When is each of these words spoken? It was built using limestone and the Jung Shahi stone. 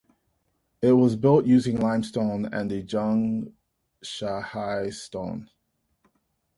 It 0.81 0.93
was 0.93 1.15
built 1.15 1.45
using 1.45 1.79
limestone 1.79 2.45
and 2.51 2.71
the 2.71 2.79
Jung 2.81 3.53
Shahi 4.03 4.91
stone. 4.91 5.51